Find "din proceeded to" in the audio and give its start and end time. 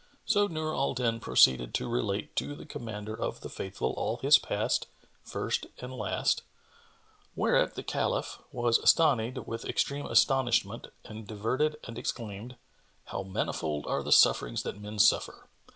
0.95-1.87